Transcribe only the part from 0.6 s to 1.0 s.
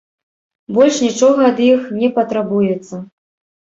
Больш